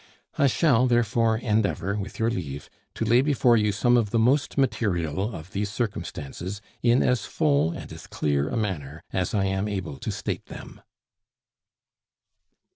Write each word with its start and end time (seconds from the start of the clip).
I 0.35 0.47
shall 0.47 0.87
therefore 0.87 1.37
endeavor, 1.37 1.95
with 1.95 2.17
your 2.17 2.31
leave, 2.31 2.71
to 2.95 3.05
lay 3.05 3.21
before 3.21 3.55
you 3.55 3.71
some 3.71 3.97
of 3.97 4.09
the 4.09 4.17
most 4.17 4.57
material 4.57 5.35
of 5.35 5.51
these 5.51 5.69
circumstances 5.69 6.59
in 6.81 7.03
as 7.03 7.25
full 7.25 7.69
and 7.69 7.93
as 7.93 8.07
clear 8.07 8.49
a 8.49 8.57
manner 8.57 9.03
as 9.13 9.35
I 9.35 9.45
am 9.45 9.67
able 9.67 9.97
to 9.99 10.11
state 10.11 10.47
them. 10.47 10.81